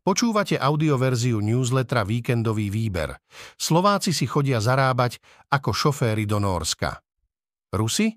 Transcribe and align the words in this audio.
Počúvate 0.00 0.56
audioverziu 0.56 1.44
newslettera 1.44 2.08
Víkendový 2.08 2.72
výber. 2.72 3.20
Slováci 3.60 4.16
si 4.16 4.24
chodia 4.24 4.56
zarábať 4.56 5.20
ako 5.52 5.76
šoféry 5.76 6.24
do 6.24 6.40
Nórska. 6.40 7.04
Rusi? 7.76 8.16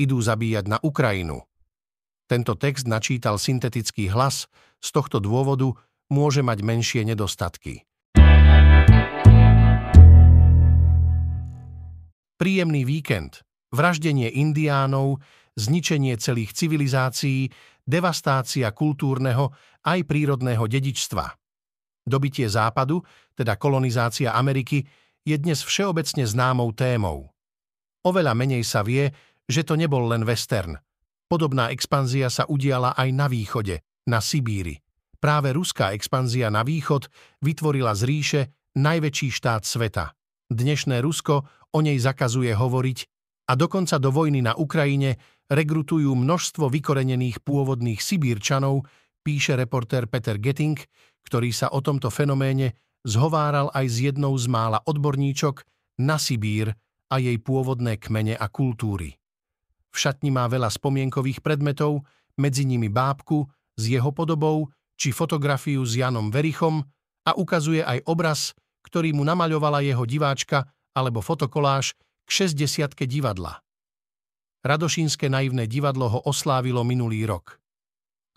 Idú 0.00 0.24
zabíjať 0.24 0.72
na 0.72 0.78
Ukrajinu. 0.80 1.44
Tento 2.24 2.56
text 2.56 2.88
načítal 2.88 3.36
syntetický 3.36 4.08
hlas, 4.08 4.48
z 4.80 4.88
tohto 4.88 5.20
dôvodu 5.20 5.76
môže 6.08 6.40
mať 6.40 6.64
menšie 6.64 7.04
nedostatky. 7.04 7.84
Príjemný 12.40 12.88
víkend, 12.88 13.44
vraždenie 13.68 14.32
indiánov, 14.32 15.20
zničenie 15.60 16.16
celých 16.16 16.56
civilizácií, 16.56 17.52
devastácia 17.82 18.70
kultúrneho 18.70 19.50
aj 19.82 20.06
prírodného 20.06 20.64
dedičstva. 20.66 21.26
Dobitie 22.02 22.50
západu, 22.50 23.02
teda 23.34 23.54
kolonizácia 23.58 24.34
Ameriky, 24.34 24.82
je 25.22 25.36
dnes 25.38 25.62
všeobecne 25.62 26.26
známou 26.26 26.74
témou. 26.74 27.30
Oveľa 28.02 28.34
menej 28.34 28.66
sa 28.66 28.82
vie, 28.82 29.14
že 29.46 29.62
to 29.62 29.78
nebol 29.78 30.10
len 30.10 30.26
western. 30.26 30.74
Podobná 31.30 31.70
expanzia 31.70 32.26
sa 32.26 32.44
udiala 32.50 32.98
aj 32.98 33.08
na 33.14 33.30
východe, 33.30 33.86
na 34.10 34.18
Sibíri. 34.18 34.82
Práve 35.22 35.54
ruská 35.54 35.94
expanzia 35.94 36.50
na 36.50 36.66
východ 36.66 37.06
vytvorila 37.38 37.94
z 37.94 38.02
ríše 38.02 38.40
najväčší 38.74 39.28
štát 39.30 39.62
sveta. 39.62 40.18
Dnešné 40.50 40.98
Rusko 40.98 41.46
o 41.72 41.78
nej 41.78 41.96
zakazuje 42.02 42.50
hovoriť 42.50 42.98
a 43.48 43.52
dokonca 43.54 44.02
do 44.02 44.10
vojny 44.10 44.42
na 44.42 44.58
Ukrajine 44.58 45.16
rekrutujú 45.52 46.16
množstvo 46.16 46.72
vykorenených 46.72 47.44
pôvodných 47.44 48.00
Sibírčanov, 48.00 48.88
píše 49.20 49.52
reportér 49.52 50.08
Peter 50.08 50.40
Getting, 50.40 50.80
ktorý 51.28 51.52
sa 51.52 51.68
o 51.70 51.84
tomto 51.84 52.08
fenoméne 52.08 52.80
zhováral 53.04 53.68
aj 53.76 53.86
s 53.86 53.96
jednou 54.00 54.32
z 54.40 54.48
mála 54.48 54.80
odborníčok 54.82 55.62
na 56.00 56.16
Sibír 56.16 56.72
a 57.12 57.20
jej 57.20 57.36
pôvodné 57.36 58.00
kmene 58.00 58.34
a 58.34 58.48
kultúry. 58.48 59.12
V 59.92 59.96
šatni 60.00 60.32
má 60.32 60.48
veľa 60.48 60.72
spomienkových 60.72 61.44
predmetov, 61.44 62.08
medzi 62.40 62.64
nimi 62.64 62.88
bábku 62.88 63.44
s 63.76 63.82
jeho 63.92 64.08
podobou 64.08 64.72
či 64.96 65.12
fotografiu 65.12 65.84
s 65.84 66.00
Janom 66.00 66.32
Verichom 66.32 66.80
a 67.28 67.36
ukazuje 67.36 67.84
aj 67.84 68.08
obraz, 68.08 68.56
ktorý 68.88 69.12
mu 69.12 69.22
namaľovala 69.28 69.84
jeho 69.84 70.08
diváčka 70.08 70.64
alebo 70.96 71.20
fotokoláž 71.20 71.92
k 72.24 72.48
60 72.48 73.04
divadla. 73.04 73.60
Radošínske 74.62 75.26
naivné 75.26 75.66
divadlo 75.66 76.06
ho 76.06 76.20
oslávilo 76.22 76.86
minulý 76.86 77.26
rok. 77.26 77.58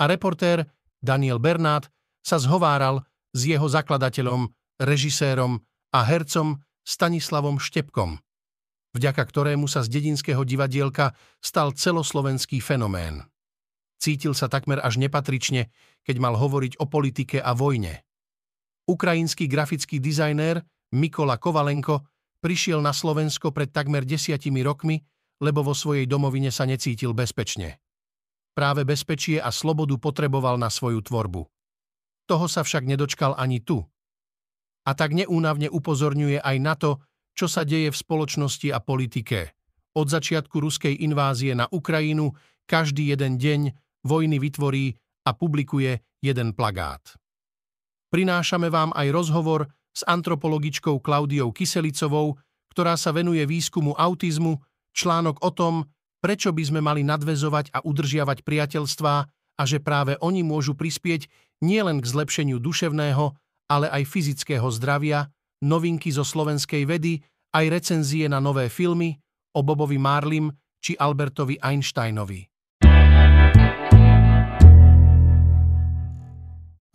A 0.01 0.09
reportér 0.09 0.65
Daniel 0.97 1.37
Bernát 1.37 1.85
sa 2.25 2.41
zhováral 2.41 3.05
s 3.29 3.45
jeho 3.45 3.69
zakladateľom, 3.69 4.49
režisérom 4.81 5.61
a 5.93 5.99
hercom 6.01 6.65
Stanislavom 6.81 7.61
Štepkom, 7.61 8.17
vďaka 8.97 9.21
ktorému 9.21 9.69
sa 9.69 9.85
z 9.85 9.93
dedinského 10.01 10.41
divadielka 10.41 11.13
stal 11.39 11.77
celoslovenský 11.77 12.57
fenomén. 12.57 13.21
Cítil 14.01 14.33
sa 14.33 14.49
takmer 14.49 14.81
až 14.81 14.97
nepatrične, 14.97 15.69
keď 16.01 16.15
mal 16.19 16.35
hovoriť 16.35 16.81
o 16.81 16.85
politike 16.89 17.37
a 17.39 17.53
vojne. 17.53 18.01
Ukrajinský 18.85 19.49
grafický 19.49 19.97
dizajnér 19.97 20.61
Mikola 20.93 21.41
Kovalenko 21.41 22.05
prišiel 22.41 22.81
na 22.81 22.93
Slovensko 22.93 23.49
pred 23.49 23.73
takmer 23.73 24.05
desiatimi 24.05 24.61
rokmi 24.61 25.01
lebo 25.39 25.65
vo 25.65 25.75
svojej 25.75 26.07
domovine 26.07 26.51
sa 26.51 26.63
necítil 26.63 27.11
bezpečne. 27.11 27.79
Práve 28.55 28.87
bezpečie 28.87 29.39
a 29.39 29.51
slobodu 29.51 29.99
potreboval 29.99 30.55
na 30.55 30.71
svoju 30.71 31.03
tvorbu. 31.03 31.43
Toho 32.25 32.45
sa 32.47 32.63
však 32.63 32.87
nedočkal 32.87 33.35
ani 33.35 33.59
tu. 33.59 33.83
A 34.85 34.91
tak 34.95 35.11
neúnavne 35.11 35.67
upozorňuje 35.67 36.39
aj 36.39 36.57
na 36.61 36.73
to, 36.79 37.03
čo 37.35 37.51
sa 37.51 37.67
deje 37.67 37.91
v 37.91 37.99
spoločnosti 37.99 38.71
a 38.71 38.79
politike. 38.79 39.51
Od 39.95 40.07
začiatku 40.07 40.55
ruskej 40.55 41.03
invázie 41.03 41.51
na 41.51 41.67
Ukrajinu 41.67 42.31
každý 42.63 43.11
jeden 43.11 43.35
deň 43.35 43.75
vojny 44.07 44.39
vytvorí 44.39 44.95
a 45.27 45.35
publikuje 45.35 45.99
jeden 46.23 46.55
plagát. 46.55 47.01
Prinášame 48.13 48.71
vám 48.71 48.95
aj 48.95 49.07
rozhovor 49.11 49.67
s 49.91 50.05
antropologičkou 50.07 51.03
Klaudiou 51.03 51.51
Kyselicovou, 51.51 52.39
ktorá 52.71 52.95
sa 52.95 53.11
venuje 53.11 53.43
výskumu 53.43 53.95
autizmu 53.95 54.59
článok 54.95 55.43
o 55.43 55.51
tom, 55.51 55.83
prečo 56.23 56.55
by 56.55 56.63
sme 56.63 56.79
mali 56.79 57.03
nadvezovať 57.03 57.75
a 57.75 57.83
udržiavať 57.83 58.47
priateľstvá 58.47 59.15
a 59.55 59.63
že 59.67 59.83
práve 59.83 60.15
oni 60.23 60.41
môžu 60.41 60.73
prispieť 60.73 61.27
nielen 61.59 61.99
k 61.99 62.07
zlepšeniu 62.07 62.57
duševného, 62.63 63.35
ale 63.67 63.87
aj 63.91 64.03
fyzického 64.07 64.65
zdravia, 64.71 65.27
novinky 65.61 66.09
zo 66.09 66.23
slovenskej 66.23 66.87
vedy, 66.87 67.19
aj 67.55 67.65
recenzie 67.71 68.27
na 68.27 68.39
nové 68.39 68.71
filmy 68.71 69.15
o 69.55 69.63
Bobovi 69.63 69.99
Marlim 69.99 70.51
či 70.79 70.95
Albertovi 70.99 71.59
Einsteinovi. 71.59 72.43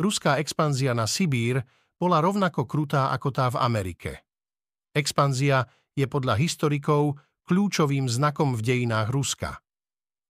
Ruská 0.00 0.40
expanzia 0.40 0.96
na 0.96 1.04
Sibír 1.04 1.60
bola 2.00 2.24
rovnako 2.24 2.64
krutá 2.64 3.12
ako 3.12 3.28
tá 3.28 3.52
v 3.52 3.60
Amerike. 3.60 4.24
Expanzia 4.96 5.68
je 5.92 6.08
podľa 6.08 6.40
historikov 6.40 7.20
kľúčovým 7.50 8.06
znakom 8.06 8.54
v 8.54 8.62
dejinách 8.62 9.10
Ruska. 9.10 9.58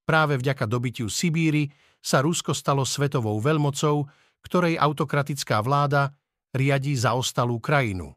Práve 0.09 0.41
vďaka 0.41 0.65
dobitiu 0.65 1.13
Sibíry 1.13 1.69
sa 2.01 2.25
Rusko 2.25 2.57
stalo 2.57 2.89
svetovou 2.89 3.37
veľmocou, 3.45 4.09
ktorej 4.41 4.81
autokratická 4.81 5.61
vláda 5.61 6.17
riadi 6.57 6.97
zaostalú 6.97 7.61
krajinu. 7.61 8.17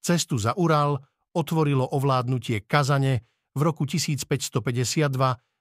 Cestu 0.00 0.40
za 0.40 0.56
Ural 0.56 0.96
otvorilo 1.36 1.92
ovládnutie 1.92 2.64
Kazane 2.64 3.20
v 3.52 3.60
roku 3.60 3.84
1552 3.84 5.12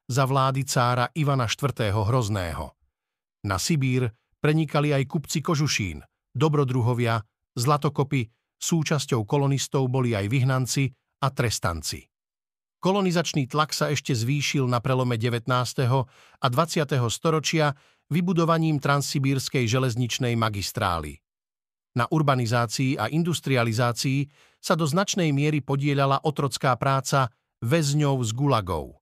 za 0.08 0.24
vlády 0.24 0.64
cára 0.64 1.12
Ivana 1.12 1.52
IV. 1.52 1.92
Hrozného. 1.92 2.72
Na 3.52 3.60
Sibír 3.60 4.08
prenikali 4.40 4.96
aj 4.96 5.12
kupci 5.12 5.44
kožušín, 5.44 6.00
dobrodruhovia, 6.32 7.20
zlatokopy, 7.52 8.32
súčasťou 8.64 9.28
kolonistov 9.28 9.92
boli 9.92 10.16
aj 10.16 10.26
vyhnanci 10.32 10.88
a 11.20 11.28
trestanci. 11.36 12.11
Kolonizačný 12.82 13.46
tlak 13.46 13.78
sa 13.78 13.94
ešte 13.94 14.10
zvýšil 14.18 14.66
na 14.66 14.82
prelome 14.82 15.14
19. 15.14 15.46
a 15.46 16.48
20. 16.50 16.82
storočia 17.14 17.78
vybudovaním 18.10 18.82
transsibírskej 18.82 19.70
železničnej 19.70 20.34
magistrály. 20.34 21.22
Na 21.94 22.10
urbanizácii 22.10 22.98
a 22.98 23.06
industrializácii 23.06 24.26
sa 24.58 24.74
do 24.74 24.90
značnej 24.90 25.30
miery 25.30 25.62
podielala 25.62 26.26
otrocká 26.26 26.74
práca 26.74 27.30
väzňov 27.62 28.18
z 28.26 28.34
gulagov. 28.34 28.98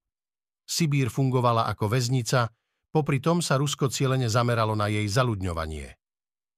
Sibír 0.68 1.08
fungovala 1.08 1.72
ako 1.72 1.88
väznica, 1.88 2.52
popri 2.92 3.24
tom 3.24 3.40
sa 3.40 3.56
Rusko 3.56 3.88
cieľene 3.88 4.28
zameralo 4.28 4.76
na 4.76 4.92
jej 4.92 5.08
zaludňovanie. 5.08 5.96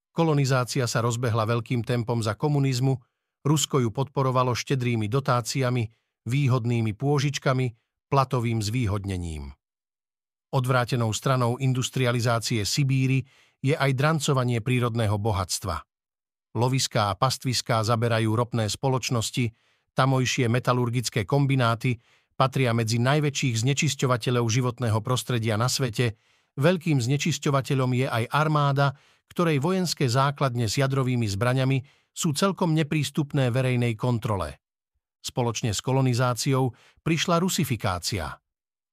Kolonizácia 0.10 0.90
sa 0.90 1.06
rozbehla 1.06 1.46
veľkým 1.46 1.86
tempom 1.86 2.18
za 2.26 2.34
komunizmu, 2.34 2.98
Rusko 3.46 3.78
ju 3.78 3.94
podporovalo 3.94 4.58
štedrými 4.58 5.06
dotáciami, 5.06 6.01
výhodnými 6.28 6.94
pôžičkami, 6.98 7.74
platovým 8.12 8.60
zvýhodnením. 8.60 9.56
Odvrátenou 10.52 11.16
stranou 11.16 11.56
industrializácie 11.56 12.68
Sibíry 12.68 13.24
je 13.64 13.72
aj 13.72 13.96
drancovanie 13.96 14.60
prírodného 14.60 15.16
bohatstva. 15.16 15.80
Loviská 16.60 17.08
a 17.08 17.16
pastviská 17.16 17.80
zaberajú 17.88 18.36
ropné 18.36 18.68
spoločnosti, 18.68 19.56
tamojšie 19.96 20.52
metalurgické 20.52 21.24
kombináty 21.24 21.96
patria 22.36 22.76
medzi 22.76 23.00
najväčších 23.00 23.64
znečisťovateľov 23.64 24.46
životného 24.50 25.00
prostredia 25.00 25.56
na 25.56 25.70
svete, 25.72 26.20
veľkým 26.60 27.00
znečisťovateľom 27.00 27.92
je 28.02 28.08
aj 28.10 28.24
armáda, 28.34 28.98
ktorej 29.32 29.64
vojenské 29.64 30.12
základne 30.12 30.68
s 30.68 30.76
jadrovými 30.76 31.24
zbraňami 31.30 31.86
sú 32.12 32.36
celkom 32.36 32.76
neprístupné 32.76 33.54
verejnej 33.54 33.96
kontrole. 33.96 34.60
Spoločne 35.22 35.70
s 35.70 35.86
kolonizáciou 35.86 36.74
prišla 37.06 37.38
rusifikácia. 37.38 38.42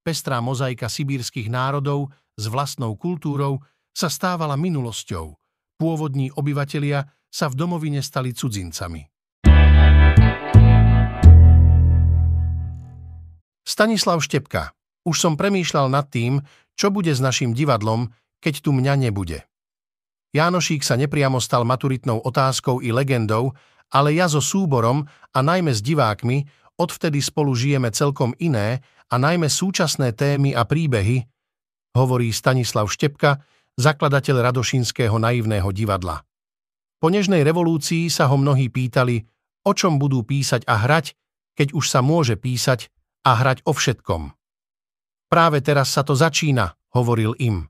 Pestrá 0.05 0.45
mozaika 0.45 0.93
sibírskych 0.93 1.49
národov 1.49 2.13
s 2.37 2.45
vlastnou 2.53 2.95
kultúrou 3.01 3.65
sa 3.97 4.13
stávala 4.13 4.55
minulosťou. 4.61 5.35
Pôvodní 5.81 6.29
obyvatelia 6.37 7.09
sa 7.29 7.49
v 7.49 7.55
domovine 7.57 8.05
stali 8.05 8.37
cudzincami. 8.37 9.09
Stanislav 13.69 14.25
Štepka. 14.25 14.73
Už 15.05 15.17
som 15.21 15.37
premýšľal 15.37 15.93
nad 15.93 16.09
tým, 16.09 16.41
čo 16.77 16.89
bude 16.89 17.13
s 17.13 17.21
našim 17.21 17.53
divadlom, 17.53 18.13
keď 18.41 18.65
tu 18.65 18.71
mňa 18.73 19.09
nebude. 19.09 19.45
Jánošík 20.33 20.85
sa 20.85 20.97
nepriamo 21.01 21.41
stal 21.41 21.65
maturitnou 21.65 22.21
otázkou 22.21 22.85
i 22.85 22.93
legendou 22.93 23.57
ale 23.93 24.17
ja 24.17 24.29
so 24.29 24.43
súborom 24.43 25.05
a 25.33 25.39
najmä 25.41 25.73
s 25.73 25.81
divákmi 25.81 26.45
odvtedy 26.79 27.19
spolu 27.19 27.59
žijeme 27.59 27.91
celkom 27.91 28.33
iné 28.39 28.79
a 29.11 29.19
najmä 29.19 29.51
súčasné 29.51 30.15
témy 30.15 30.55
a 30.55 30.63
príbehy, 30.63 31.27
hovorí 31.99 32.31
Stanislav 32.31 32.87
Štepka, 32.87 33.43
zakladateľ 33.75 34.53
Radošinského 34.53 35.19
naivného 35.19 35.67
divadla. 35.75 36.23
Po 36.99 37.11
nežnej 37.11 37.43
revolúcii 37.43 38.11
sa 38.11 38.31
ho 38.31 38.39
mnohí 38.39 38.71
pýtali, 38.71 39.27
o 39.67 39.73
čom 39.75 39.99
budú 39.99 40.23
písať 40.23 40.67
a 40.67 40.87
hrať, 40.87 41.15
keď 41.59 41.75
už 41.75 41.91
sa 41.91 42.03
môže 42.03 42.39
písať 42.39 42.91
a 43.27 43.35
hrať 43.39 43.67
o 43.67 43.75
všetkom. 43.75 44.31
Práve 45.29 45.59
teraz 45.61 45.95
sa 45.95 46.03
to 46.07 46.15
začína, 46.15 46.75
hovoril 46.95 47.35
im. 47.39 47.69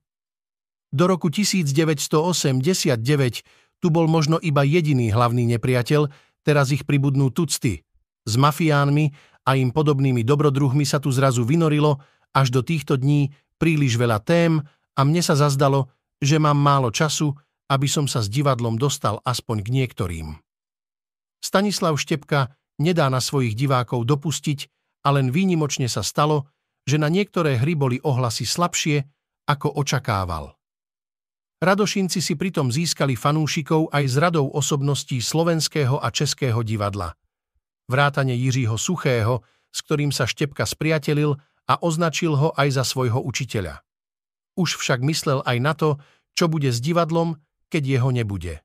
Do 0.89 1.05
roku 1.05 1.29
1989 1.29 3.45
tu 3.79 3.89
bol 3.89 4.11
možno 4.11 4.43
iba 4.43 4.67
jediný 4.67 5.11
hlavný 5.15 5.47
nepriateľ, 5.57 6.11
teraz 6.43 6.75
ich 6.75 6.83
pribudnú 6.83 7.31
tucty. 7.31 7.83
S 8.29 8.35
mafiánmi 8.35 9.15
a 9.47 9.57
im 9.57 9.73
podobnými 9.73 10.27
dobrodruhmi 10.27 10.85
sa 10.85 10.99
tu 11.01 11.09
zrazu 11.15 11.47
vynorilo 11.47 12.03
až 12.35 12.53
do 12.53 12.61
týchto 12.61 12.99
dní 13.01 13.33
príliš 13.57 13.97
veľa 13.97 14.21
tém 14.21 14.61
a 14.95 15.01
mne 15.07 15.23
sa 15.25 15.39
zazdalo, 15.39 15.89
že 16.19 16.37
mám 16.37 16.59
málo 16.59 16.91
času 16.91 17.33
aby 17.69 17.87
som 17.87 18.09
sa 18.09 18.25
s 18.25 18.33
divadlom 18.33 18.81
dostal 18.81 19.21
aspoň 19.23 19.57
k 19.61 19.69
niektorým. 19.69 20.27
Stanislav 21.39 22.01
Štepka 22.01 22.57
nedá 22.81 23.07
na 23.13 23.23
svojich 23.23 23.55
divákov 23.55 24.09
dopustiť 24.09 24.67
a 25.05 25.15
len 25.15 25.31
výnimočne 25.31 25.87
sa 25.87 26.03
stalo, 26.03 26.51
že 26.89 26.97
na 26.97 27.13
niektoré 27.13 27.61
hry 27.61 27.77
boli 27.77 28.01
ohlasy 28.01 28.49
slabšie, 28.49 29.05
ako 29.47 29.79
očakával. 29.79 30.58
Radošinci 31.59 32.23
si 32.23 32.39
pritom 32.39 32.71
získali 32.71 33.19
fanúšikov 33.19 33.91
aj 33.91 34.05
z 34.07 34.17
radou 34.23 34.47
osobností 34.47 35.19
slovenského 35.19 35.99
a 35.99 36.07
českého 36.15 36.63
divadla. 36.63 37.19
Vrátane 37.91 38.31
Jiřího 38.39 38.79
Suchého, 38.79 39.43
s 39.75 39.79
ktorým 39.83 40.15
sa 40.15 40.23
Štepka 40.23 40.63
spriatelil 40.63 41.35
a 41.67 41.75
označil 41.83 42.39
ho 42.39 42.55
aj 42.55 42.79
za 42.79 42.85
svojho 42.87 43.19
učiteľa. 43.19 43.83
Už 44.55 44.79
však 44.79 45.03
myslel 45.03 45.43
aj 45.43 45.59
na 45.59 45.75
to, 45.75 45.99
čo 46.39 46.47
bude 46.47 46.71
s 46.71 46.79
divadlom, 46.79 47.35
keď 47.67 47.83
jeho 47.99 48.11
nebude. 48.15 48.63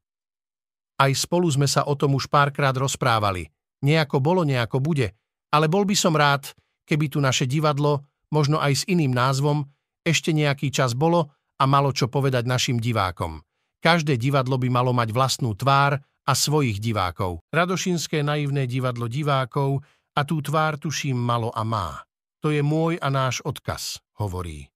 Aj 1.02 1.10
spolu 1.18 1.50
sme 1.50 1.66
sa 1.66 1.90
o 1.90 1.98
tom 1.98 2.14
už 2.14 2.30
párkrát 2.30 2.78
rozprávali. 2.78 3.50
Nejako 3.82 4.22
bolo, 4.22 4.46
nejako 4.46 4.78
bude. 4.78 5.18
Ale 5.50 5.66
bol 5.66 5.82
by 5.82 5.98
som 5.98 6.14
rád, 6.14 6.54
keby 6.86 7.10
tu 7.10 7.18
naše 7.18 7.50
divadlo, 7.50 8.06
možno 8.30 8.62
aj 8.62 8.74
s 8.74 8.84
iným 8.86 9.18
názvom, 9.18 9.66
ešte 10.06 10.30
nejaký 10.30 10.70
čas 10.70 10.94
bolo 10.94 11.34
a 11.58 11.64
malo 11.70 11.94
čo 11.94 12.10
povedať 12.10 12.46
našim 12.50 12.78
divákom. 12.82 13.42
Každé 13.84 14.16
divadlo 14.16 14.56
by 14.56 14.70
malo 14.72 14.96
mať 14.96 15.12
vlastnú 15.12 15.52
tvár 15.60 16.00
a 16.24 16.32
svojich 16.32 16.80
divákov. 16.80 17.44
Radošinské 17.52 18.24
naivné 18.24 18.64
divadlo 18.64 19.12
divákov 19.12 19.84
a 20.16 20.24
tú 20.24 20.40
tvár 20.40 20.80
tuším 20.80 21.20
malo 21.20 21.52
a 21.52 21.68
má. 21.68 22.08
To 22.40 22.52
je 22.52 22.64
môj 22.64 22.96
a 23.00 23.12
náš 23.12 23.44
odkaz, 23.44 24.00
hovorí. 24.20 24.72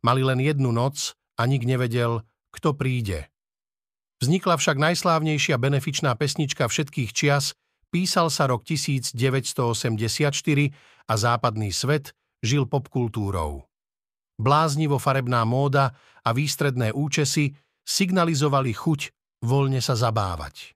Mali 0.00 0.22
len 0.24 0.40
jednu 0.40 0.72
noc 0.72 1.16
a 1.36 1.44
nik 1.44 1.64
nevedel, 1.68 2.24
kto 2.52 2.72
príde. 2.76 3.28
Vznikla 4.20 4.60
však 4.60 4.76
najslávnejšia 4.76 5.56
benefičná 5.56 6.12
pesnička 6.16 6.68
všetkých 6.68 7.12
čias, 7.16 7.56
písal 7.88 8.28
sa 8.28 8.44
rok 8.48 8.64
1984 8.68 9.16
a 11.08 11.14
západný 11.16 11.72
svet 11.72 12.12
žil 12.40 12.68
popkultúrou. 12.68 13.64
Bláznivo 14.40 14.96
farebná 14.96 15.44
móda 15.44 15.92
a 16.24 16.32
výstredné 16.32 16.96
účesy 16.96 17.52
signalizovali 17.84 18.72
chuť 18.72 19.00
voľne 19.44 19.80
sa 19.84 19.96
zabávať. 19.96 20.72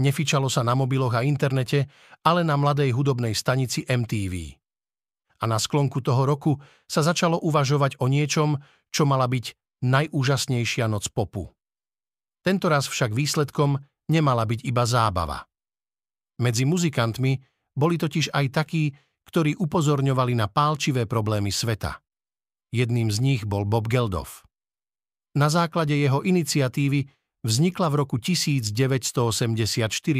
Nefičalo 0.00 0.48
sa 0.48 0.64
na 0.64 0.72
mobiloch 0.72 1.12
a 1.12 1.24
internete, 1.24 1.84
ale 2.24 2.40
na 2.40 2.56
mladej 2.56 2.92
hudobnej 2.96 3.36
stanici 3.36 3.84
MTV 3.84 4.60
a 5.40 5.44
na 5.48 5.56
sklonku 5.56 6.04
toho 6.04 6.28
roku 6.28 6.60
sa 6.84 7.00
začalo 7.00 7.40
uvažovať 7.40 7.96
o 7.98 8.06
niečom, 8.06 8.60
čo 8.92 9.08
mala 9.08 9.24
byť 9.26 9.56
najúžasnejšia 9.80 10.84
noc 10.86 11.08
popu. 11.16 11.48
Tentoraz 12.44 12.88
však 12.88 13.16
výsledkom 13.16 13.80
nemala 14.12 14.44
byť 14.44 14.60
iba 14.68 14.84
zábava. 14.84 15.48
Medzi 16.40 16.64
muzikantmi 16.68 17.40
boli 17.76 17.96
totiž 17.96 18.32
aj 18.32 18.46
takí, 18.52 18.92
ktorí 19.26 19.58
upozorňovali 19.58 20.38
na 20.38 20.46
pálčivé 20.46 21.04
problémy 21.04 21.52
sveta. 21.52 22.00
Jedným 22.70 23.10
z 23.10 23.18
nich 23.20 23.42
bol 23.44 23.66
Bob 23.66 23.90
Geldof. 23.90 24.46
Na 25.34 25.50
základe 25.50 25.94
jeho 25.94 26.22
iniciatívy 26.22 27.06
vznikla 27.42 27.90
v 27.90 27.94
roku 28.06 28.16
1984 28.18 28.72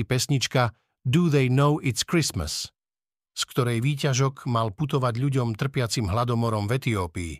pesnička 0.06 0.74
Do 1.06 1.30
They 1.30 1.48
Know 1.48 1.78
It's 1.80 2.02
Christmas– 2.02 2.66
z 3.40 3.42
ktorej 3.48 3.78
výťažok 3.80 4.44
mal 4.50 4.74
putovať 4.74 5.14
ľuďom 5.16 5.56
trpiacim 5.56 6.10
hladomorom 6.10 6.66
v 6.66 6.76
Etiópii. 6.76 7.34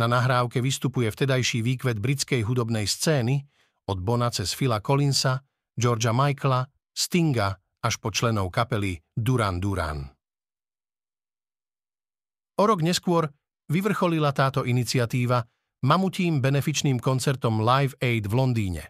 Na 0.00 0.08
nahrávke 0.08 0.64
vystupuje 0.64 1.12
vtedajší 1.12 1.60
výkvet 1.60 2.00
britskej 2.00 2.40
hudobnej 2.46 2.88
scény 2.88 3.44
od 3.90 4.00
Bona 4.00 4.32
cez 4.32 4.56
Phila 4.56 4.80
Collinsa, 4.80 5.44
Georgia 5.76 6.16
Michaela, 6.16 6.64
Stinga 6.96 7.52
až 7.84 8.00
po 8.00 8.08
členov 8.08 8.48
kapely 8.48 8.96
Duran 9.12 9.60
Duran. 9.60 10.08
O 12.60 12.68
rok 12.68 12.84
neskôr 12.84 13.32
vyvrcholila 13.72 14.36
táto 14.36 14.68
iniciatíva 14.68 15.40
mamutím 15.80 16.44
benefičným 16.44 17.00
koncertom 17.00 17.64
Live 17.64 17.96
Aid 18.04 18.28
v 18.28 18.36
Londýne. 18.36 18.84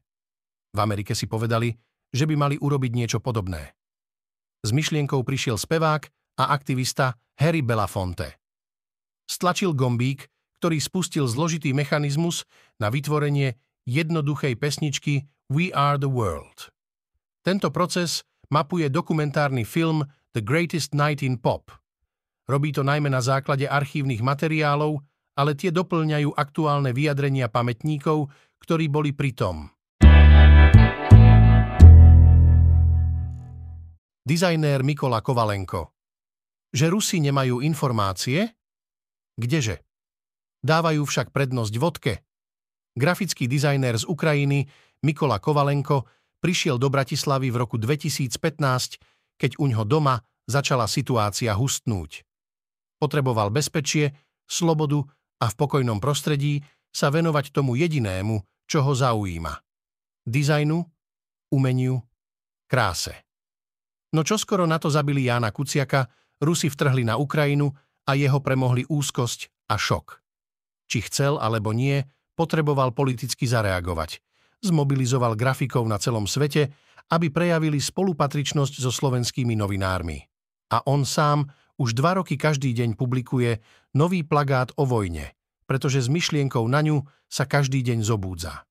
V 0.74 0.78
Amerike 0.82 1.14
si 1.14 1.30
povedali, 1.30 1.70
že 2.10 2.26
by 2.26 2.34
mali 2.34 2.56
urobiť 2.58 2.90
niečo 2.90 3.18
podobné. 3.22 3.78
S 4.66 4.74
myšlienkou 4.74 5.22
prišiel 5.22 5.54
spevák 5.54 6.02
a 6.42 6.50
aktivista 6.50 7.14
Harry 7.38 7.62
Belafonte. 7.62 8.42
Stlačil 9.30 9.78
gombík, 9.78 10.26
ktorý 10.58 10.82
spustil 10.82 11.30
zložitý 11.30 11.70
mechanizmus 11.70 12.42
na 12.82 12.90
vytvorenie 12.90 13.54
jednoduchej 13.86 14.58
pesničky 14.58 15.30
We 15.46 15.70
Are 15.70 15.94
the 15.94 16.10
World. 16.10 16.74
Tento 17.46 17.70
proces 17.70 18.26
mapuje 18.50 18.90
dokumentárny 18.90 19.62
film 19.62 20.02
The 20.34 20.42
Greatest 20.42 20.90
Night 20.90 21.22
in 21.22 21.38
Pop. 21.38 21.79
Robí 22.50 22.74
to 22.74 22.82
najmä 22.82 23.06
na 23.06 23.22
základe 23.22 23.70
archívnych 23.70 24.26
materiálov, 24.26 24.98
ale 25.38 25.54
tie 25.54 25.70
doplňajú 25.70 26.34
aktuálne 26.34 26.90
vyjadrenia 26.90 27.46
pamätníkov, 27.46 28.26
ktorí 28.58 28.90
boli 28.90 29.14
pri 29.14 29.30
tom. 29.38 29.70
Dizajnér 34.26 34.82
Mikola 34.82 35.22
Kovalenko. 35.22 35.94
Že 36.74 36.86
Rusi 36.90 37.22
nemajú 37.22 37.62
informácie? 37.62 38.50
Kdeže? 39.38 39.86
Dávajú 40.58 41.06
však 41.06 41.30
prednosť 41.30 41.74
vodke. 41.78 42.14
Grafický 42.98 43.46
dizajnér 43.46 43.94
z 44.02 44.04
Ukrajiny 44.10 44.66
Mikola 45.06 45.38
Kovalenko 45.38 46.02
prišiel 46.42 46.82
do 46.82 46.90
Bratislavy 46.90 47.54
v 47.54 47.62
roku 47.62 47.78
2015, 47.78 49.38
keď 49.38 49.50
uňho 49.62 49.86
doma 49.86 50.18
začala 50.50 50.90
situácia 50.90 51.54
hustnúť. 51.54 52.26
Potreboval 53.00 53.48
bezpečie, 53.48 54.12
slobodu 54.44 55.00
a 55.40 55.48
v 55.48 55.54
pokojnom 55.56 55.96
prostredí 55.96 56.60
sa 56.92 57.08
venovať 57.08 57.56
tomu 57.56 57.80
jedinému, 57.80 58.68
čo 58.68 58.84
ho 58.84 58.92
zaujíma. 58.92 59.56
Dizajnu, 60.28 60.78
umeniu, 61.56 61.96
kráse. 62.68 63.16
No 64.12 64.20
čoskoro 64.20 64.68
na 64.68 64.76
to 64.76 64.92
zabili 64.92 65.24
Jána 65.26 65.48
Kuciaka, 65.48 66.06
Rusi 66.40 66.68
vtrhli 66.68 67.04
na 67.04 67.20
Ukrajinu 67.20 67.72
a 68.08 68.16
jeho 68.16 68.40
premohli 68.40 68.84
úzkosť 68.88 69.70
a 69.70 69.76
šok. 69.76 70.20
Či 70.90 70.98
chcel 71.06 71.38
alebo 71.38 71.70
nie, 71.70 72.02
potreboval 72.34 72.90
politicky 72.96 73.46
zareagovať. 73.46 74.18
Zmobilizoval 74.64 75.36
grafikov 75.36 75.84
na 75.86 76.00
celom 76.00 76.26
svete, 76.26 76.72
aby 77.12 77.30
prejavili 77.30 77.78
spolupatričnosť 77.78 78.74
so 78.82 78.90
slovenskými 78.90 79.54
novinármi. 79.54 80.18
A 80.74 80.82
on 80.86 81.06
sám 81.06 81.46
už 81.80 81.96
dva 81.96 82.20
roky 82.20 82.36
každý 82.36 82.76
deň 82.76 83.00
publikuje 83.00 83.64
nový 83.96 84.20
plagát 84.20 84.68
o 84.76 84.84
vojne, 84.84 85.32
pretože 85.64 86.04
s 86.04 86.12
myšlienkou 86.12 86.60
na 86.68 86.84
ňu 86.84 87.08
sa 87.24 87.48
každý 87.48 87.80
deň 87.80 88.04
zobúdza. 88.04 88.68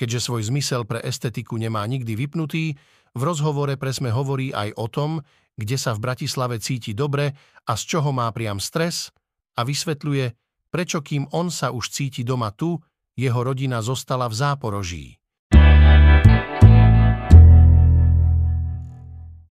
Keďže 0.00 0.24
svoj 0.24 0.48
zmysel 0.48 0.88
pre 0.88 1.04
estetiku 1.04 1.60
nemá 1.60 1.84
nikdy 1.84 2.16
vypnutý, 2.16 2.80
v 3.12 3.22
rozhovore 3.22 3.76
presme 3.76 4.08
hovorí 4.08 4.56
aj 4.56 4.72
o 4.80 4.88
tom, 4.88 5.20
kde 5.60 5.76
sa 5.76 5.92
v 5.92 6.00
Bratislave 6.00 6.56
cíti 6.56 6.96
dobre 6.96 7.36
a 7.68 7.72
z 7.76 7.82
čoho 7.84 8.08
má 8.08 8.32
priam 8.32 8.56
stres 8.56 9.12
a 9.58 9.60
vysvetľuje, 9.60 10.32
prečo 10.72 11.04
kým 11.04 11.28
on 11.36 11.52
sa 11.52 11.68
už 11.68 11.92
cíti 11.92 12.24
doma 12.24 12.48
tu, 12.56 12.80
jeho 13.20 13.40
rodina 13.44 13.84
zostala 13.84 14.24
v 14.32 14.34
záporoží. 14.40 15.06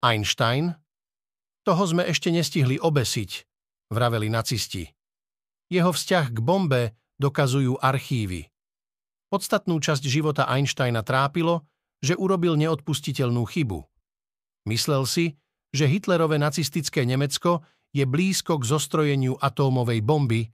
Einstein? 0.02 0.81
Toho 1.62 1.84
sme 1.86 2.10
ešte 2.10 2.34
nestihli 2.34 2.82
obesiť, 2.82 3.46
vraveli 3.94 4.34
nacisti. 4.34 4.90
Jeho 5.70 5.94
vzťah 5.94 6.26
k 6.34 6.40
bombe 6.42 6.98
dokazujú 7.22 7.78
archívy. 7.78 8.50
Podstatnú 9.30 9.78
časť 9.78 10.04
života 10.10 10.50
Einsteina 10.50 11.06
trápilo, 11.06 11.70
že 12.02 12.18
urobil 12.18 12.58
neodpustiteľnú 12.58 13.46
chybu. 13.46 13.80
Myslel 14.68 15.06
si, 15.06 15.38
že 15.72 15.88
Hitlerové 15.88 16.42
nacistické 16.42 17.06
Nemecko 17.06 17.64
je 17.94 18.04
blízko 18.04 18.60
k 18.60 18.68
zostrojeniu 18.68 19.38
atómovej 19.38 20.02
bomby 20.02 20.50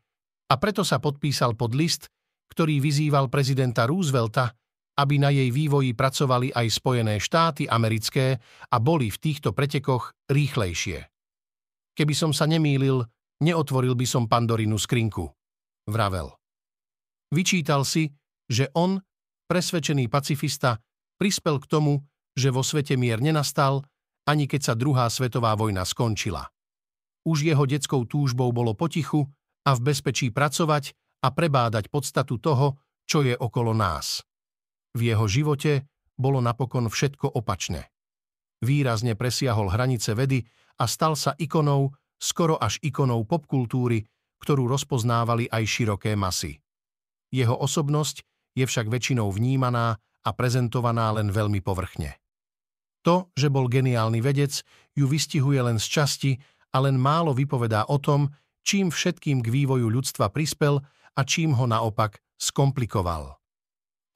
a 0.51 0.59
preto 0.59 0.83
sa 0.83 0.99
podpísal 0.99 1.55
pod 1.55 1.73
list, 1.73 2.11
ktorý 2.51 2.83
vyzýval 2.83 3.31
prezidenta 3.31 3.87
Roosevelta, 3.87 4.53
aby 4.98 5.16
na 5.22 5.30
jej 5.30 5.54
vývoji 5.54 5.94
pracovali 5.94 6.50
aj 6.58 6.68
Spojené 6.74 7.22
štáty 7.22 7.70
americké 7.70 8.42
a 8.74 8.77
boli 8.82 9.13
v 9.13 9.22
týchto 9.22 9.54
pretekoch 9.54 10.18
rýchlejšie. 10.25 11.06
Keby 11.94 12.13
som 12.18 12.34
sa 12.34 12.50
nemýlil, 12.50 13.06
neotvoril 13.46 13.94
by 13.94 14.06
som 14.10 14.25
Pandorinu 14.25 14.82
skrinku, 14.82 15.30
vravel. 15.89 16.34
Vyčítal 17.30 17.86
si, 17.86 18.10
že 18.50 18.74
on, 18.74 18.98
presvedčený 19.46 20.10
pacifista, 20.10 20.82
prispel 21.18 21.62
k 21.62 21.70
tomu, 21.70 21.94
že 22.38 22.54
vo 22.54 22.62
svete 22.62 22.98
mier 22.98 23.22
nenastal, 23.22 23.82
ani 24.30 24.46
keď 24.46 24.62
sa 24.62 24.74
druhá 24.77 25.10
svetová 25.10 25.58
vojna 25.58 25.86
skončila. 25.86 26.46
Už 27.27 27.44
jeho 27.44 27.66
detskou 27.68 28.08
túžbou 28.08 28.54
bolo 28.56 28.77
potichu 28.77 29.25
a 29.68 29.75
v 29.75 29.92
bezpečí 29.92 30.32
pracovať 30.32 30.96
a 31.25 31.34
prebádať 31.34 31.92
podstatu 31.92 32.39
toho, 32.39 32.80
čo 33.04 33.25
je 33.25 33.36
okolo 33.36 33.75
nás. 33.75 34.24
V 34.98 35.13
jeho 35.13 35.30
živote 35.30 35.86
bolo 36.18 36.42
napokon 36.42 36.89
všetko 36.89 37.38
opačné. 37.38 37.94
Výrazne 38.66 39.13
presiahol 39.13 39.70
hranice 39.70 40.18
vedy 40.18 40.42
a 40.82 40.89
stal 40.89 41.13
sa 41.13 41.38
ikonou, 41.38 41.94
skoro 42.18 42.58
až 42.58 42.82
ikonou 42.82 43.22
popkultúry, 43.30 44.01
ktorú 44.42 44.66
rozpoznávali 44.66 45.46
aj 45.54 45.63
široké 45.70 46.18
masy. 46.18 46.58
Jeho 47.30 47.54
osobnosť 47.54 48.25
je 48.58 48.66
však 48.66 48.89
väčšinou 48.89 49.30
vnímaná 49.30 50.01
a 50.25 50.30
prezentovaná 50.34 51.13
len 51.13 51.30
veľmi 51.30 51.62
povrchne. 51.62 52.18
To, 53.06 53.30
že 53.38 53.54
bol 53.54 53.70
geniálny 53.70 54.18
vedec, 54.18 54.66
ju 54.98 55.06
vystihuje 55.06 55.62
len 55.62 55.77
z 55.77 55.86
časti 55.86 56.32
a 56.74 56.82
len 56.82 56.98
málo 56.98 57.38
vypovedá 57.38 57.86
o 57.86 58.01
tom, 58.01 58.34
čím 58.66 58.89
všetkým 58.89 59.46
k 59.46 59.48
vývoju 59.54 59.94
ľudstva 59.94 60.34
prispel 60.34 60.82
a 61.13 61.22
čím 61.22 61.54
ho 61.54 61.70
naopak 61.70 62.18
skomplikoval. 62.42 63.37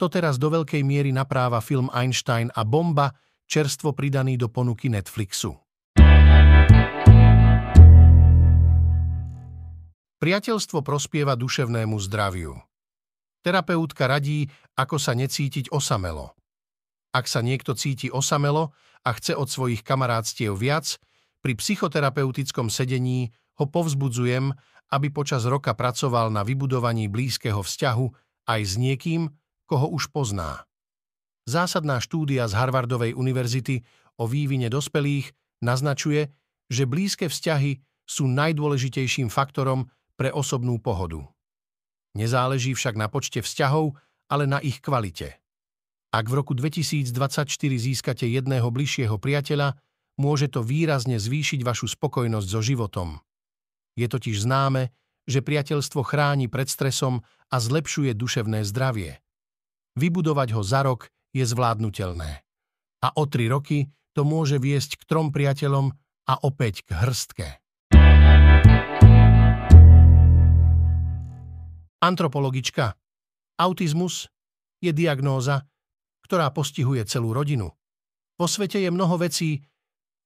To 0.01 0.09
teraz 0.09 0.41
do 0.41 0.49
veľkej 0.49 0.81
miery 0.81 1.13
napráva 1.13 1.61
film 1.61 1.85
Einstein 1.93 2.49
a 2.57 2.65
bomba, 2.65 3.13
čerstvo 3.45 3.93
pridaný 3.93 4.33
do 4.33 4.49
ponuky 4.49 4.89
Netflixu. 4.89 5.53
Priateľstvo 10.17 10.81
prospieva 10.81 11.37
duševnému 11.37 12.01
zdraviu. 12.01 12.57
Terapeutka 13.45 14.09
radí, 14.09 14.49
ako 14.73 14.97
sa 14.97 15.13
necítiť 15.13 15.69
osamelo. 15.69 16.33
Ak 17.13 17.29
sa 17.29 17.45
niekto 17.45 17.77
cíti 17.77 18.09
osamelo 18.09 18.73
a 19.05 19.13
chce 19.13 19.37
od 19.37 19.53
svojich 19.53 19.85
kamarátstiev 19.85 20.57
viac, 20.57 20.97
pri 21.45 21.53
psychoterapeutickom 21.53 22.73
sedení 22.73 23.29
ho 23.61 23.69
povzbudzujem, 23.69 24.49
aby 24.97 25.13
počas 25.13 25.45
roka 25.45 25.77
pracoval 25.77 26.33
na 26.33 26.41
vybudovaní 26.41 27.05
blízkeho 27.05 27.61
vzťahu 27.61 28.05
aj 28.49 28.61
s 28.65 28.73
niekým, 28.81 29.29
koho 29.71 29.87
už 29.87 30.11
pozná. 30.11 30.67
Zásadná 31.47 32.03
štúdia 32.03 32.43
z 32.51 32.59
Harvardovej 32.59 33.15
univerzity 33.15 33.87
o 34.19 34.27
vývine 34.27 34.67
dospelých 34.67 35.31
naznačuje, 35.63 36.27
že 36.67 36.83
blízke 36.83 37.31
vzťahy 37.31 37.79
sú 38.03 38.27
najdôležitejším 38.27 39.31
faktorom 39.31 39.87
pre 40.19 40.27
osobnú 40.27 40.75
pohodu. 40.83 41.23
Nezáleží 42.19 42.75
však 42.75 42.99
na 42.99 43.07
počte 43.07 43.39
vzťahov, 43.39 43.95
ale 44.27 44.43
na 44.43 44.59
ich 44.59 44.83
kvalite. 44.83 45.39
Ak 46.11 46.27
v 46.27 46.43
roku 46.43 46.51
2024 46.51 47.47
získate 47.55 48.27
jedného 48.27 48.67
bližšieho 48.67 49.15
priateľa, 49.15 49.79
môže 50.19 50.51
to 50.51 50.59
výrazne 50.59 51.15
zvýšiť 51.15 51.63
vašu 51.63 51.87
spokojnosť 51.95 52.47
so 52.51 52.59
životom. 52.59 53.23
Je 53.95 54.11
totiž 54.11 54.43
známe, 54.43 54.91
že 55.23 55.39
priateľstvo 55.39 56.03
chráni 56.03 56.51
pred 56.51 56.67
stresom 56.67 57.23
a 57.47 57.55
zlepšuje 57.63 58.11
duševné 58.11 58.67
zdravie. 58.67 59.20
Vybudovať 59.91 60.55
ho 60.55 60.63
za 60.63 60.87
rok 60.87 61.11
je 61.35 61.43
zvládnutelné. 61.43 62.47
A 63.03 63.07
o 63.19 63.27
tri 63.27 63.51
roky 63.51 63.91
to 64.15 64.23
môže 64.23 64.55
viesť 64.55 64.95
k 64.95 65.03
trom 65.03 65.35
priateľom 65.35 65.91
a 66.31 66.33
opäť 66.47 66.87
k 66.87 66.95
hrstke. 66.95 67.47
Antropologička. 72.01 72.95
Autizmus 73.59 74.31
je 74.79 74.95
diagnóza, 74.95 75.67
ktorá 76.23 76.49
postihuje 76.55 77.03
celú 77.03 77.35
rodinu. 77.35 77.69
Vo 78.39 78.47
svete 78.47 78.79
je 78.79 78.89
mnoho 78.89 79.19
vecí, 79.19 79.59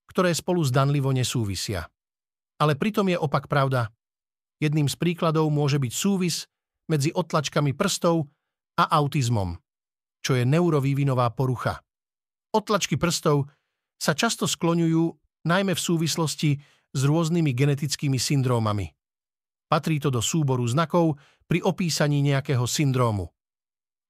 ktoré 0.08 0.32
spolu 0.32 0.62
zdanlivo 0.62 1.10
nesúvisia. 1.10 1.90
Ale 2.62 2.78
pritom 2.78 3.10
je 3.10 3.18
opak 3.18 3.50
pravda. 3.50 3.90
Jedným 4.62 4.88
z 4.88 4.96
príkladov 4.96 5.50
môže 5.52 5.82
byť 5.82 5.92
súvis 5.92 6.48
medzi 6.88 7.12
otlačkami 7.12 7.76
prstov 7.76 8.30
a 8.76 8.84
autizmom, 9.00 9.56
čo 10.20 10.36
je 10.36 10.44
neurovývinová 10.44 11.32
porucha. 11.32 11.80
Otlačky 12.56 12.96
prstov 12.96 13.52
sa 13.96 14.16
často 14.16 14.48
skloňujú 14.48 15.04
najmä 15.48 15.76
v 15.76 15.82
súvislosti 15.82 16.52
s 16.96 17.02
rôznymi 17.04 17.52
genetickými 17.52 18.20
syndrómami. 18.20 18.88
Patrí 19.68 20.00
to 20.00 20.14
do 20.14 20.24
súboru 20.24 20.64
znakov 20.64 21.20
pri 21.46 21.60
opísaní 21.66 22.24
nejakého 22.24 22.64
syndrómu. 22.64 23.28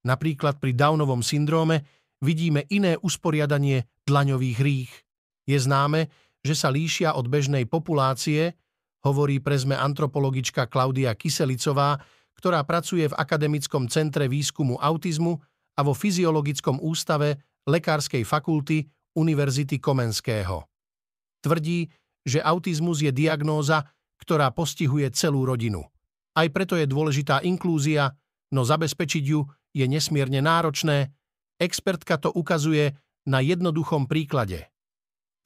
Napríklad 0.06 0.62
pri 0.62 0.78
Downovom 0.78 1.26
syndróme 1.26 1.82
vidíme 2.22 2.70
iné 2.70 2.94
usporiadanie 3.02 3.90
dlaňových 4.06 4.60
rých. 4.62 4.92
Je 5.50 5.58
známe, 5.58 6.14
že 6.46 6.54
sa 6.54 6.70
líšia 6.70 7.18
od 7.18 7.26
bežnej 7.26 7.66
populácie, 7.66 8.54
hovorí 9.02 9.42
prezme 9.42 9.74
antropologička 9.74 10.70
Klaudia 10.70 11.18
Kyselicová, 11.18 11.98
ktorá 12.38 12.62
pracuje 12.68 13.08
v 13.08 13.18
Akademickom 13.18 13.88
centre 13.88 14.28
výskumu 14.28 14.76
autizmu 14.78 15.40
a 15.76 15.82
vo 15.84 15.96
Fyziologickom 15.96 16.80
ústave 16.84 17.42
Lekárskej 17.66 18.24
fakulty 18.24 18.86
Univerzity 19.16 19.80
Komenského. 19.80 20.68
Tvrdí, 21.42 21.88
že 22.26 22.42
autizmus 22.42 23.02
je 23.02 23.12
diagnóza, 23.14 23.86
ktorá 24.20 24.52
postihuje 24.52 25.08
celú 25.14 25.46
rodinu. 25.46 25.86
Aj 26.36 26.48
preto 26.52 26.76
je 26.76 26.90
dôležitá 26.90 27.46
inklúzia, 27.46 28.12
no 28.52 28.68
zabezpečiť 28.68 29.24
ju 29.24 29.46
je 29.76 29.86
nesmierne 29.88 30.44
náročné. 30.44 31.12
Expertka 31.56 32.20
to 32.20 32.32
ukazuje 32.32 32.96
na 33.28 33.40
jednoduchom 33.40 34.08
príklade. 34.08 34.68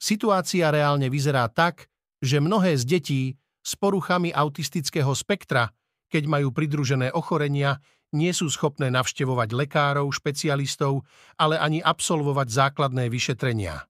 Situácia 0.00 0.72
reálne 0.72 1.12
vyzerá 1.12 1.46
tak, 1.52 1.86
že 2.24 2.40
mnohé 2.40 2.76
z 2.76 2.84
detí 2.88 3.22
s 3.60 3.76
poruchami 3.76 4.32
autistického 4.32 5.12
spektra, 5.12 5.68
keď 6.10 6.26
majú 6.26 6.50
pridružené 6.50 7.14
ochorenia, 7.14 7.78
nie 8.10 8.34
sú 8.34 8.50
schopné 8.50 8.90
navštevovať 8.90 9.54
lekárov, 9.54 10.10
špecialistov, 10.10 11.06
ale 11.38 11.56
ani 11.56 11.78
absolvovať 11.78 12.50
základné 12.50 13.06
vyšetrenia. 13.06 13.86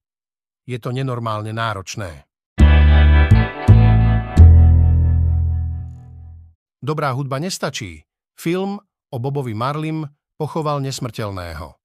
Je 0.68 0.76
to 0.76 0.92
nenormálne 0.92 1.50
náročné. 1.56 2.28
Dobrá 6.80 7.12
hudba 7.12 7.40
nestačí. 7.40 8.04
Film 8.36 8.80
o 9.12 9.16
Bobovi 9.20 9.52
Marlim 9.52 10.08
pochoval 10.40 10.80
nesmrteľného. 10.80 11.76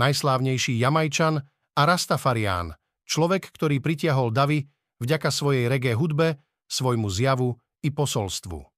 Najslávnejší 0.00 0.80
Jamajčan 0.80 1.44
a 1.76 1.80
Rastafarián, 1.84 2.72
človek, 3.04 3.52
ktorý 3.52 3.84
pritiahol 3.84 4.32
davy 4.32 4.64
vďaka 5.00 5.28
svojej 5.28 5.68
reggae 5.68 5.92
hudbe, 5.92 6.40
svojmu 6.68 7.08
zjavu 7.12 7.52
i 7.84 7.92
posolstvu. 7.92 8.73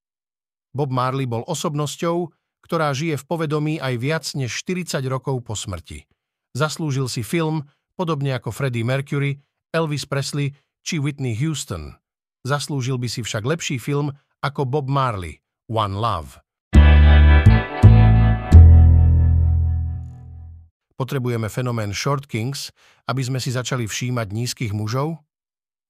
Bob 0.77 0.93
Marley 0.93 1.25
bol 1.25 1.41
osobnosťou, 1.49 2.29
ktorá 2.61 2.93
žije 2.93 3.17
v 3.17 3.25
povedomí 3.25 3.73
aj 3.81 3.93
viac 3.97 4.25
než 4.37 4.53
40 4.61 5.01
rokov 5.09 5.41
po 5.41 5.57
smrti. 5.57 6.05
Zaslúžil 6.53 7.09
si 7.09 7.25
film, 7.25 7.65
podobne 7.97 8.37
ako 8.37 8.53
Freddie 8.53 8.85
Mercury, 8.85 9.41
Elvis 9.73 10.05
Presley 10.05 10.53
či 10.85 11.01
Whitney 11.01 11.33
Houston. 11.41 11.97
Zaslúžil 12.45 13.01
by 13.01 13.09
si 13.09 13.25
však 13.25 13.41
lepší 13.41 13.81
film 13.81 14.13
ako 14.45 14.69
Bob 14.69 14.85
Marley, 14.85 15.41
One 15.65 15.97
Love. 15.97 16.37
Potrebujeme 20.97 21.49
fenomén 21.49 21.93
Short 21.93 22.25
Kings, 22.25 22.73
aby 23.05 23.21
sme 23.21 23.37
si 23.37 23.53
začali 23.53 23.85
všímať 23.85 24.27
nízkych 24.33 24.73
mužov? 24.73 25.21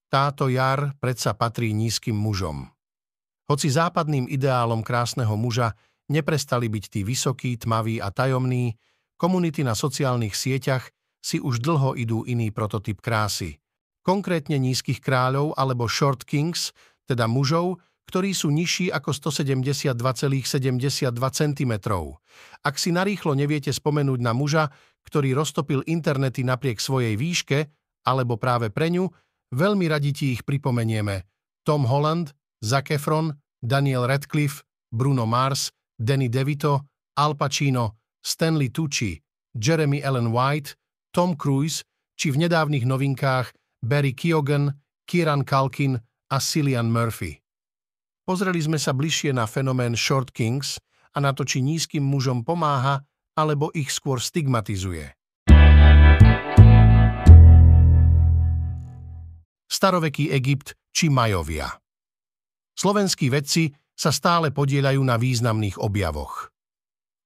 Táto 0.07 0.47
jar 0.51 0.95
predsa 0.99 1.35
patrí 1.35 1.71
nízkym 1.75 2.15
mužom. 2.15 2.76
Hoci 3.47 3.71
západným 3.71 4.27
ideálom 4.27 4.83
krásneho 4.83 5.39
muža 5.39 5.71
neprestali 6.11 6.67
byť 6.67 6.83
tí 6.91 7.01
vysokí, 7.07 7.55
tmaví 7.55 8.03
a 8.03 8.11
tajomní, 8.11 8.75
komunity 9.15 9.63
na 9.63 9.75
sociálnych 9.75 10.35
sieťach 10.35 10.91
si 11.23 11.39
už 11.39 11.63
dlho 11.63 11.95
idú 11.95 12.27
iný 12.27 12.51
prototyp 12.51 12.99
krásy. 12.99 13.59
Konkrétne 14.03 14.59
nízkych 14.59 15.03
kráľov 15.03 15.55
alebo 15.59 15.87
short 15.87 16.23
kings, 16.23 16.71
teda 17.07 17.27
mužov, 17.27 17.79
ktorí 18.07 18.31
sú 18.31 18.51
nižší 18.51 18.87
ako 18.87 19.11
172,72 19.11 21.11
cm. 21.11 21.73
Ak 22.63 22.75
si 22.79 22.95
narýchlo 22.95 23.35
neviete 23.35 23.75
spomenúť 23.75 24.19
na 24.23 24.31
muža, 24.31 24.71
ktorý 25.03 25.35
roztopil 25.35 25.83
internety 25.83 26.47
napriek 26.47 26.79
svojej 26.79 27.19
výške, 27.19 27.67
alebo 28.07 28.39
práve 28.39 28.71
pre 28.71 28.87
ňu, 28.87 29.11
veľmi 29.51 29.91
radi 29.91 30.15
ti 30.15 30.31
ich 30.31 30.47
pripomenieme. 30.47 31.27
Tom 31.67 31.83
Holland, 31.83 32.31
Zac 32.63 32.89
Efron, 32.89 33.37
Daniel 33.61 34.07
Radcliffe, 34.09 34.65
Bruno 34.89 35.25
Mars, 35.25 35.69
Danny 35.93 36.29
DeVito 36.29 36.89
Al 37.17 37.35
Pacino, 37.35 37.97
Stanley 38.21 38.69
Tucci, 38.69 39.17
Jeremy 39.53 40.01
Allen 40.01 40.33
White, 40.33 40.77
Tom 41.13 41.37
Cruise 41.37 41.81
či 42.17 42.33
v 42.33 42.45
nedávnych 42.45 42.85
novinkách 42.85 43.53
Barry 43.81 44.13
Keoghan, 44.13 44.73
Kieran 45.05 45.45
Culkin 45.45 45.97
a 46.33 46.37
Cillian 46.41 46.89
Murphy. 46.89 47.37
Pozreli 48.25 48.59
sme 48.59 48.81
sa 48.81 48.91
bližšie 48.91 49.31
na 49.33 49.45
fenomén 49.45 49.93
Short 49.93 50.33
Kings 50.33 50.81
a 51.13 51.17
na 51.21 51.31
to, 51.31 51.47
či 51.47 51.63
nízkym 51.63 52.03
mužom 52.03 52.43
pomáha, 52.43 53.05
alebo 53.37 53.69
ich 53.71 53.93
skôr 53.93 54.17
stigmatizuje. 54.17 55.13
Staroveký 59.69 60.33
Egypt 60.33 60.73
či 60.89 61.07
Majovia 61.07 61.69
Slovenskí 62.77 63.33
vedci 63.33 63.73
sa 63.97 64.13
stále 64.13 64.53
podielajú 64.53 65.01
na 65.01 65.17
významných 65.17 65.81
objavoch. 65.81 66.53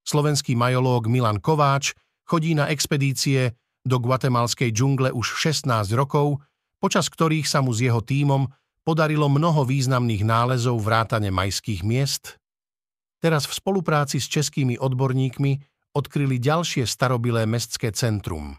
Slovenský 0.08 0.56
majológ 0.56 1.12
Milan 1.12 1.44
Kováč 1.44 1.92
chodí 2.24 2.56
na 2.56 2.72
expedície 2.72 3.60
do 3.84 4.00
guatemalskej 4.00 4.72
džungle 4.72 5.12
už 5.12 5.28
16 5.44 5.92
rokov, 6.00 6.40
počas 6.80 7.12
ktorých 7.12 7.44
sa 7.44 7.60
mu 7.60 7.76
s 7.76 7.84
jeho 7.84 8.00
tímom 8.00 8.48
podarilo 8.88 9.28
mnoho 9.28 9.68
významných 9.68 10.24
nálezov 10.24 10.80
vrátane 10.80 11.30
majských 11.30 11.84
miest. 11.84 12.40
Teraz 13.22 13.46
v 13.46 13.54
spolupráci 13.54 14.18
s 14.18 14.32
českými 14.32 14.80
odborníkmi 14.80 15.52
odkryli 15.94 16.40
ďalšie 16.40 16.88
starobilé 16.88 17.44
mestské 17.46 17.92
centrum. 17.92 18.56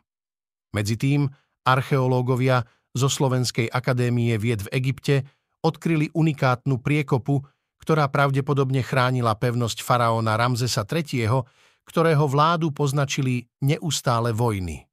Medzi 0.76 1.00
tým 1.00 1.26
archeológovia 1.64 2.68
zo 2.92 3.08
Slovenskej 3.08 3.72
akadémie 3.72 4.36
vied 4.36 4.68
v 4.68 4.72
Egypte 4.76 5.24
odkryli 5.62 6.10
unikátnu 6.12 6.82
priekopu, 6.82 7.42
ktorá 7.82 8.06
pravdepodobne 8.10 8.82
chránila 8.82 9.34
pevnosť 9.34 9.82
faraóna 9.82 10.38
Ramzesa 10.38 10.86
III., 10.86 11.42
ktorého 11.82 12.24
vládu 12.30 12.70
poznačili 12.70 13.50
neustále 13.58 14.30
vojny. 14.30 14.86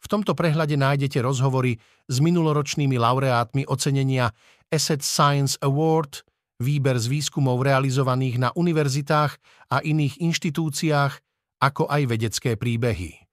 V 0.00 0.06
tomto 0.08 0.36
prehľade 0.36 0.76
nájdete 0.76 1.20
rozhovory 1.24 1.80
s 2.08 2.16
minuloročnými 2.20 2.96
laureátmi 3.00 3.64
ocenenia 3.64 4.32
Asset 4.68 5.00
Science 5.00 5.56
Award, 5.64 6.24
výber 6.60 6.96
z 7.00 7.08
výskumov 7.08 7.64
realizovaných 7.64 8.36
na 8.40 8.48
univerzitách 8.52 9.32
a 9.72 9.80
iných 9.80 10.20
inštitúciách, 10.20 11.12
ako 11.60 11.88
aj 11.88 12.02
vedecké 12.08 12.56
príbehy. 12.56 13.24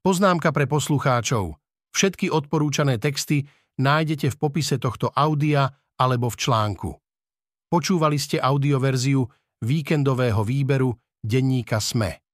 Poznámka 0.00 0.48
pre 0.56 0.64
poslucháčov. 0.64 1.59
Všetky 1.90 2.30
odporúčané 2.30 2.96
texty 3.02 3.46
nájdete 3.80 4.30
v 4.32 4.36
popise 4.38 4.78
tohto 4.78 5.10
audia 5.10 5.68
alebo 5.98 6.30
v 6.30 6.36
článku. 6.38 6.90
Počúvali 7.70 8.18
ste 8.18 8.42
audioverziu 8.42 9.26
víkendového 9.62 10.42
výberu 10.42 10.96
denníka 11.20 11.78
SME. 11.78 12.29